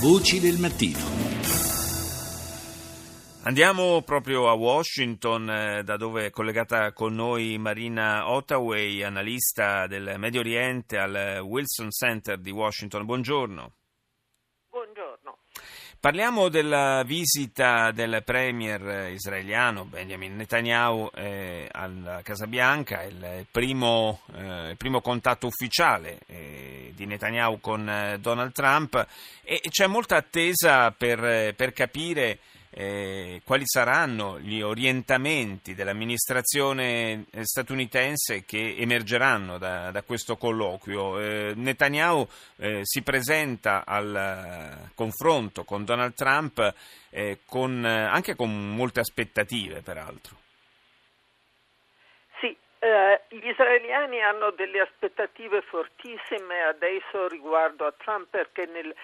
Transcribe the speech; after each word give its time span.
Voci 0.00 0.38
del 0.38 0.58
mattino. 0.58 0.98
Andiamo 3.42 4.00
proprio 4.02 4.48
a 4.48 4.52
Washington, 4.52 5.50
eh, 5.50 5.82
da 5.82 5.96
dove 5.96 6.26
è 6.26 6.30
collegata 6.30 6.92
con 6.92 7.14
noi 7.14 7.58
Marina 7.58 8.30
Ottaway, 8.30 9.02
analista 9.02 9.88
del 9.88 10.14
Medio 10.16 10.38
Oriente 10.38 10.98
al 10.98 11.40
Wilson 11.40 11.90
Center 11.90 12.38
di 12.38 12.52
Washington. 12.52 13.06
Buongiorno. 13.06 13.72
Buongiorno. 15.28 15.36
Parliamo 16.00 16.48
della 16.48 17.02
visita 17.04 17.90
del 17.90 18.22
premier 18.24 19.10
israeliano 19.10 19.84
Benjamin 19.84 20.36
Netanyahu 20.36 21.10
eh, 21.12 21.68
alla 21.72 22.20
Casa 22.22 22.46
Bianca, 22.46 23.02
il 23.02 23.46
primo, 23.50 24.20
eh, 24.32 24.70
il 24.70 24.76
primo 24.76 25.00
contatto 25.00 25.48
ufficiale 25.48 26.20
eh, 26.26 26.92
di 26.94 27.04
Netanyahu 27.04 27.58
con 27.60 27.88
eh, 27.88 28.18
Donald 28.20 28.52
Trump 28.52 29.06
e 29.42 29.60
c'è 29.68 29.86
molta 29.88 30.16
attesa 30.16 30.92
per, 30.92 31.54
per 31.54 31.72
capire 31.72 32.38
eh, 32.70 33.40
quali 33.44 33.64
saranno 33.66 34.38
gli 34.38 34.60
orientamenti 34.60 35.74
dell'amministrazione 35.74 37.24
eh, 37.30 37.44
statunitense 37.44 38.44
che 38.44 38.76
emergeranno 38.78 39.58
da, 39.58 39.90
da 39.90 40.02
questo 40.02 40.36
colloquio. 40.36 41.18
Eh, 41.18 41.52
Netanyahu 41.54 42.26
eh, 42.56 42.80
si 42.82 43.02
presenta 43.02 43.84
al 43.86 44.14
eh, 44.14 44.90
confronto 44.94 45.64
con 45.64 45.84
Donald 45.84 46.14
Trump 46.14 46.74
eh, 47.10 47.38
con, 47.46 47.84
anche 47.84 48.34
con 48.34 48.50
molte 48.74 49.00
aspettative, 49.00 49.80
peraltro. 49.80 50.36
Sì, 52.40 52.54
gli 53.30 53.48
israeliani 53.48 54.20
hanno 54.22 54.50
delle 54.50 54.80
aspettative 54.80 55.62
fortissime 55.62 56.62
adesso 56.62 57.26
riguardo 57.28 57.86
a 57.86 57.94
Trump 57.96 58.28
perché 58.30 58.66
nel 58.66 58.94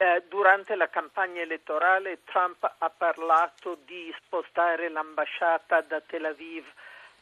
eh, 0.00 0.22
durante 0.28 0.76
la 0.76 0.88
campagna 0.88 1.42
elettorale 1.42 2.24
Trump 2.24 2.64
ha 2.78 2.88
parlato 2.88 3.76
di 3.84 4.10
spostare 4.24 4.88
l'ambasciata 4.88 5.82
da 5.82 6.00
Tel 6.00 6.24
Aviv, 6.24 6.64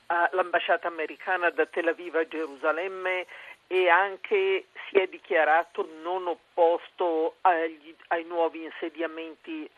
eh, 0.06 0.28
l'ambasciata 0.30 0.86
americana 0.86 1.50
da 1.50 1.66
Tel 1.66 1.88
Aviv 1.88 2.14
a 2.14 2.28
Gerusalemme 2.28 3.26
e 3.66 3.88
anche 3.88 4.66
si 4.88 4.96
è 4.96 5.08
dichiarato 5.08 5.88
non 6.02 6.28
opposto 6.28 7.38
agli, 7.40 7.92
ai 8.08 8.22
nuovi 8.22 8.62
insediamenti 8.62 9.68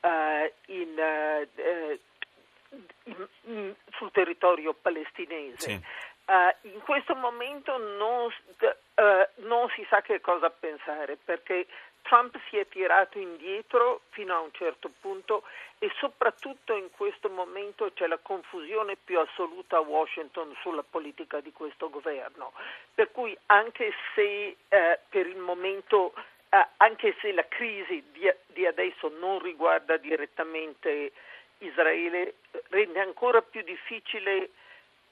eh, 0.00 0.54
in, 0.66 0.96
eh, 0.96 1.98
in, 3.02 3.26
in, 3.46 3.74
sul 3.96 4.12
territorio 4.12 4.74
palestinese. 4.74 5.70
Sì. 5.70 5.84
Uh, 6.26 6.68
in 6.68 6.80
questo 6.80 7.14
momento 7.16 7.76
non, 7.76 8.32
uh, 8.94 9.46
non, 9.46 9.68
si 9.70 9.84
sa 9.88 10.00
che 10.02 10.20
cosa 10.20 10.50
pensare 10.50 11.16
perché 11.22 11.66
Trump 12.02 12.38
si 12.48 12.58
è 12.58 12.66
tirato 12.68 13.18
indietro 13.18 14.02
fino 14.10 14.34
a 14.34 14.40
un 14.40 14.52
certo 14.52 14.90
punto 15.00 15.42
e 15.78 15.90
soprattutto 15.98 16.76
in 16.76 16.90
questo 16.90 17.30
momento 17.30 17.90
c'è 17.94 18.06
la 18.06 18.18
confusione 18.18 18.96
più 19.02 19.18
assoluta 19.18 19.78
a 19.78 19.80
Washington 19.80 20.54
sulla 20.60 20.82
politica 20.82 21.40
di 21.40 21.50
questo 21.52 21.88
governo. 21.88 22.52
Per 22.94 23.10
cui 23.10 23.36
anche 23.46 23.92
se 24.14 24.56
eh, 24.68 24.98
per 25.08 25.26
il 25.26 25.38
momento, 25.38 26.12
eh, 26.50 26.66
anche 26.76 27.16
se 27.20 27.32
la 27.32 27.46
crisi 27.48 28.04
di, 28.12 28.30
di 28.46 28.66
adesso 28.66 29.10
non 29.18 29.38
riguarda 29.40 29.96
direttamente 29.96 31.12
Israele, 31.58 32.34
rende 32.68 33.00
ancora 33.00 33.40
più 33.40 33.62
difficile 33.62 34.50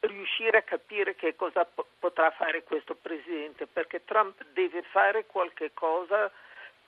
riuscire 0.03 0.59
a 0.59 0.63
capire 0.63 1.15
che 1.15 1.37
cosa 1.37 1.65
p- 1.65 1.85
potrà 1.99 2.31
fare 2.31 2.63
questo 2.65 2.95
presidente, 2.95 3.67
perché 3.67 4.05
Trump 4.05 4.43
deve 4.53 4.83
fare 4.83 5.27
qualche 5.27 5.73
cosa 5.75 6.31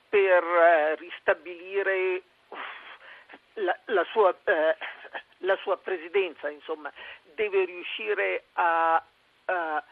per 0.08 0.42
eh, 0.44 0.94
ristabilire 0.96 2.22
la, 3.54 3.78
la, 3.86 4.04
sua, 4.10 4.34
eh, 4.44 4.76
la, 5.38 5.56
sua, 5.62 5.76
presidenza, 5.78 6.48
insomma, 6.48 6.92
deve 7.34 7.64
riuscire 7.64 8.44
a, 8.54 9.02
a, 9.46 9.84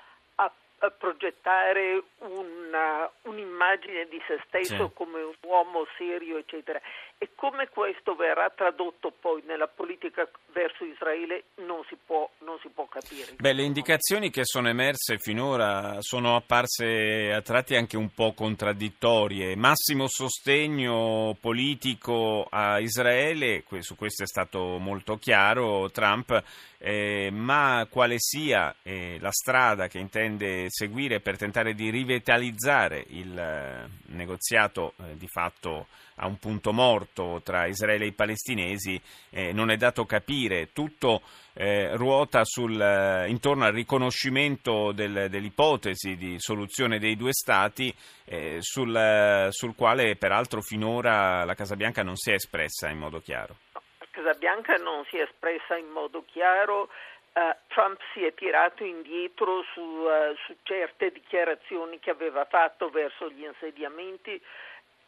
a 0.85 0.91
progettare 0.91 2.03
una, 2.19 3.11
un'immagine 3.23 4.09
di 4.09 4.21
se 4.27 4.41
stesso 4.47 4.89
sì. 4.89 4.95
come 4.95 5.23
un 5.23 5.35
uomo 5.43 5.87
serio, 5.97 6.39
eccetera. 6.39 6.81
E 7.23 7.29
come 7.37 7.69
questo 7.69 8.17
verrà 8.17 8.51
tradotto 8.51 9.13
poi 9.13 9.45
nella 9.47 9.69
politica 9.69 10.29
verso 10.53 10.85
Israele 10.85 11.45
non 11.65 11.85
si 11.89 11.97
può, 12.05 12.29
non 12.41 12.59
si 12.61 12.69
può 12.69 12.89
capire. 12.89 13.37
Beh, 13.37 13.53
le 13.53 13.63
indicazioni 13.63 14.29
che 14.29 14.41
sono 14.43 14.69
emerse 14.69 15.19
finora 15.19 15.99
sono 16.01 16.35
apparse 16.35 17.33
a 17.33 17.41
tratti 17.41 17.77
anche 17.77 17.97
un 17.97 18.13
po' 18.13 18.33
contraddittorie. 18.33 19.55
Massimo 19.55 20.09
sostegno 20.09 21.37
politico 21.41 22.49
a 22.51 22.81
Israele, 22.81 23.63
su 23.79 23.95
questo 23.95 24.25
è 24.25 24.27
stato 24.27 24.79
molto 24.79 25.17
chiaro 25.17 25.93
Trump, 25.93 26.43
eh, 26.79 27.31
ma 27.31 27.87
quale 27.89 28.17
sia 28.19 28.75
eh, 28.83 29.19
la 29.21 29.31
strada 29.31 29.87
che 29.87 29.99
intende 29.99 30.67
seguire 30.71 31.21
per 31.21 31.37
tentare 31.37 31.75
di 31.75 31.89
rivitalizzare 31.89 33.05
il 33.11 33.39
eh, 33.39 33.89
negoziato 34.07 34.95
eh, 34.97 35.17
di 35.17 35.29
fatto 35.29 35.87
a 36.17 36.27
un 36.27 36.39
punto 36.39 36.73
morto 36.73 37.12
tra 37.43 37.67
Israele 37.67 38.05
e 38.05 38.09
i 38.09 38.13
palestinesi 38.13 39.01
eh, 39.31 39.53
non 39.53 39.71
è 39.71 39.77
dato 39.77 40.05
capire. 40.05 40.73
Tutto 40.73 41.23
eh, 41.55 41.97
ruota 41.97 42.45
sul, 42.45 42.81
eh, 42.81 43.29
intorno 43.29 43.65
al 43.65 43.73
riconoscimento 43.73 44.93
del, 44.93 45.29
dell'ipotesi 45.29 46.17
di 46.17 46.37
soluzione 46.39 46.99
dei 46.99 47.17
due 47.17 47.33
Stati, 47.33 47.95
eh, 48.25 48.59
sul, 48.61 49.49
sul 49.51 49.75
quale 49.75 50.17
peraltro 50.17 50.61
finora 50.63 51.45
la 51.45 51.55
Casa 51.55 51.77
Bianca 51.77 52.03
non 52.03 52.17
si 52.17 52.31
è 52.31 52.35
espressa 52.35 52.89
in 52.89 52.99
modo 52.99 53.21
chiaro. 53.21 53.57
La 53.73 54.07
Casa 54.11 54.33
Bianca 54.39 54.75
non 54.77 55.05
si 55.11 55.19
è 55.19 55.23
espressa 55.23 55.77
in 55.77 55.89
modo 55.89 56.25
chiaro. 56.27 56.89
Uh, 57.35 57.57
Trump 57.69 57.99
si 58.13 58.23
è 58.25 58.35
tirato 58.35 58.85
indietro 58.85 59.63
su, 59.73 59.81
uh, 59.81 60.37
su, 60.45 60.55
certe 60.65 61.11
dichiarazioni 61.11 61.99
che 61.99 62.11
aveva 62.11 62.45
fatto 62.45 62.91
verso 62.91 63.31
gli 63.31 63.43
insediamenti 63.43 64.39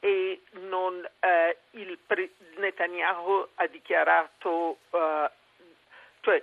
e 0.05 0.43
non, 0.69 1.03
eh, 1.21 1.57
il 1.71 1.97
pre- 1.97 2.35
Netanyahu 2.57 3.49
ha 3.55 3.67
dichiarato, 3.69 4.77
eh, 4.91 5.31
cioè 6.21 6.43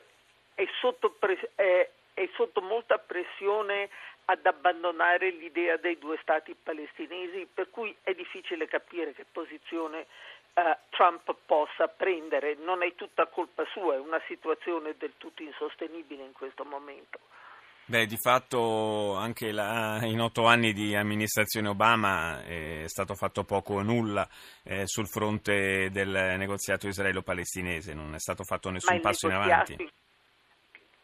è 0.56 0.68
sotto, 0.80 1.12
pre- 1.12 1.52
è, 1.54 1.88
è 2.16 2.30
sotto 2.34 2.60
molta 2.62 2.98
pressione 2.98 3.88
ad 4.26 4.44
abbandonare 4.48 5.30
l'idea 5.30 5.78
dei 5.78 6.00
due 6.00 6.18
stati 6.24 6.56
palestinesi, 6.56 7.48
per 7.54 7.70
cui 7.70 7.96
è 8.02 8.16
difficile 8.16 8.66
capire 8.66 9.14
che 9.14 9.26
posizione 9.32 10.08
eh, 10.56 10.78
Trump 10.90 11.32
possa 11.46 11.88
prendere. 11.88 12.56
Non 12.56 12.82
è 12.82 12.96
tutta 12.96 13.28
colpa 13.28 13.64
sua, 13.66 13.94
è 13.94 14.00
una 14.00 14.22
situazione 14.26 14.96
del 14.98 15.14
tutto 15.18 15.44
insostenibile 15.44 16.24
in 16.24 16.34
questo 16.34 16.66
momento. 16.66 17.20
Beh, 17.86 18.06
di 18.06 18.18
fatto 18.18 19.16
anche 19.16 19.52
la, 19.52 20.00
in 20.04 20.22
otto 20.22 20.46
anni 20.46 20.72
di 20.72 20.96
amministrazione 20.96 21.68
Obama 21.68 22.42
è 22.42 22.84
stato 22.86 23.16
fatto 23.16 23.44
poco 23.44 23.74
o 23.74 23.82
nulla 23.82 24.26
eh, 24.64 24.88
sul 24.88 25.08
fronte 25.08 25.90
del 25.92 26.36
negoziato 26.38 26.88
israelo-palestinese, 26.88 27.94
non 27.94 28.16
è 28.16 28.20
stato 28.20 28.46
fatto 28.46 28.70
nessun 28.70 29.02
passo 29.02 29.28
in 29.28 29.34
avanti. 29.34 29.92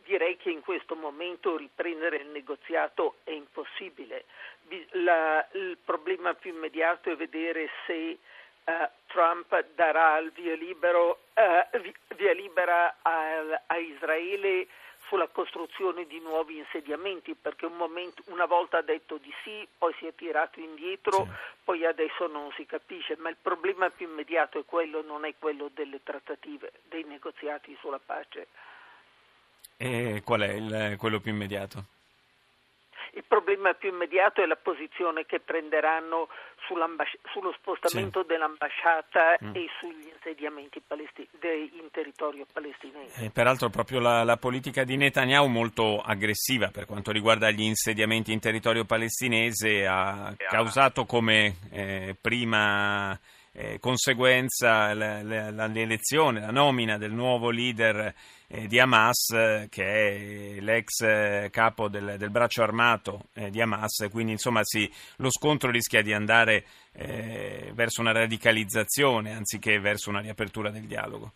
Direi 0.06 0.38
che 0.38 0.50
in 0.50 0.62
questo 0.62 0.96
momento 0.96 1.58
riprendere 1.58 2.18
il 2.18 2.28
negoziato 2.28 3.18
è 3.26 3.32
impossibile. 3.32 4.24
La, 4.92 5.46
il 5.54 5.78
problema 5.84 6.34
più 6.36 6.54
immediato 6.54 7.12
è 7.12 7.18
vedere 7.18 7.68
se 7.86 8.18
uh, 8.64 8.72
Trump 9.08 9.66
darà 9.76 10.18
il 10.20 10.32
via, 10.32 10.56
libero, 10.56 11.24
uh, 11.34 11.94
via 12.16 12.34
libera 12.34 12.96
a, 13.02 13.64
a 13.66 13.78
Israele 13.78 14.68
sulla 15.08 15.28
costruzione 15.28 16.06
di 16.06 16.20
nuovi 16.20 16.58
insediamenti, 16.58 17.36
perché 17.36 17.66
un 17.66 17.76
momento, 17.76 18.24
una 18.28 18.46
volta 18.46 18.78
ha 18.78 18.82
detto 18.82 19.18
di 19.18 19.34
sì, 19.44 19.68
poi 19.78 19.94
si 20.00 20.06
è 20.06 20.14
tirato 20.16 20.60
indietro, 20.60 21.24
sì. 21.24 21.30
poi 21.64 21.86
adesso 21.86 22.28
non 22.28 22.52
si 22.56 22.66
capisce, 22.66 23.16
ma 23.18 23.30
il 23.30 23.38
problema 23.42 23.90
più 23.90 24.08
immediato 24.08 24.60
è 24.60 24.66
quello, 24.66 25.02
non 25.02 25.26
è 25.26 25.34
quello 25.38 25.70
delle 25.74 26.02
trattative, 26.04 26.72
dei 26.90 27.04
negoziati 27.04 27.76
sulla 27.80 28.00
pace. 28.00 28.48
E 29.78 30.22
qual 30.24 30.42
è 30.42 30.54
il, 30.54 30.96
quello 30.98 31.20
più 31.20 31.32
immediato? 31.32 31.97
Il 33.38 33.44
problema 33.44 33.76
più 33.76 33.92
immediato 33.92 34.42
è 34.42 34.48
la 34.48 34.56
posizione 34.56 35.26
che 35.28 35.40
prenderanno 35.40 36.28
sullo 36.66 37.54
spostamento 37.56 38.22
sì. 38.22 38.28
dell'ambasciata 38.28 39.38
mm. 39.44 39.56
e 39.56 39.68
sugli 39.80 40.10
insediamenti 40.12 40.82
palesti- 40.82 41.30
in 41.78 41.88
territorio 41.92 42.48
palestinese. 42.52 43.26
E 43.26 43.30
peraltro 43.30 43.70
proprio 43.70 44.00
la, 44.00 44.24
la, 44.24 44.38
politica 44.38 44.84
di 44.84 44.98
Netanyahu 44.98 45.46
molto 45.46 46.02
aggressiva 46.02 46.70
per 46.70 46.88
quanto 46.88 47.12
riguarda 47.12 47.52
gli 47.52 47.62
insediamenti 47.62 48.32
in 48.32 48.40
territorio 48.40 48.86
palestinese 48.86 49.86
ha 49.86 50.34
causato 50.36 51.06
come 51.06 51.58
eh, 51.72 52.16
prima 52.20 53.18
eh, 53.54 53.80
conseguenza 53.80 54.94
l'elezione, 54.94 56.40
la 56.40 56.52
nomina 56.52 56.98
del 56.98 57.12
nuovo 57.12 57.52
leader 57.52 57.98
eh, 57.98 58.16
di 58.48 58.80
Hamas, 58.80 59.32
eh, 59.32 59.68
che 59.70 59.84
è 59.84 60.60
l'ex 60.62 61.02
eh, 61.02 61.50
capo 61.52 61.90
del, 61.90 62.16
del 62.18 62.30
braccio 62.30 62.64
armato 62.64 63.26
eh, 63.34 63.50
di 63.50 63.62
Hamas, 63.62 64.08
quindi 64.10 64.32
insomma 64.32 64.64
sì, 64.64 64.90
lo 65.18 65.30
scontro 65.30 65.70
rischia 65.70 66.02
di 66.02 66.14
andare 66.14 66.64
eh, 66.94 67.72
verso 67.74 68.00
una 68.00 68.14
radicalizzazione 68.14 69.34
anziché 69.34 69.80
verso 69.80 70.10
una 70.10 70.22
riapertura 70.22 70.70
del 70.70 70.86
dialogo. 70.86 71.32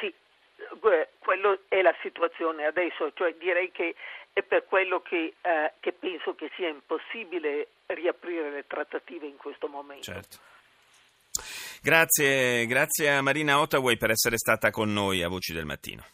Sì, 0.00 0.12
quello 1.18 1.60
è 1.68 1.82
la 1.82 1.94
situazione 2.00 2.64
adesso, 2.64 3.12
cioè 3.12 3.34
direi 3.38 3.70
che 3.70 3.94
è 4.32 4.42
per 4.42 4.64
quello 4.64 5.00
che, 5.00 5.34
eh, 5.40 5.72
che 5.80 5.92
penso 5.92 6.34
che 6.34 6.50
sia 6.56 6.68
impossibile 6.68 7.68
riaprire 7.86 8.50
le 8.50 8.66
trattative 8.66 9.26
in 9.26 9.36
questo 9.36 9.68
momento. 9.68 10.02
Certo. 10.02 10.36
Grazie, 11.86 12.66
grazie 12.66 13.14
a 13.14 13.22
Marina 13.22 13.60
Ottaway 13.60 13.96
per 13.96 14.10
essere 14.10 14.38
stata 14.38 14.72
con 14.72 14.92
noi 14.92 15.22
a 15.22 15.28
Voci 15.28 15.52
del 15.52 15.66
Mattino. 15.66 16.04